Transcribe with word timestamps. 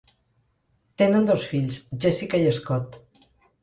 Tenen 1.03 1.29
dos 1.29 1.47
fills, 1.53 1.79
Jessica 2.09 2.45
i 2.49 2.53
Scott. 2.61 3.03